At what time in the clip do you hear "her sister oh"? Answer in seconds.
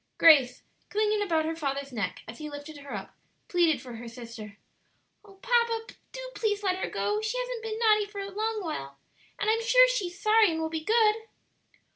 3.97-5.35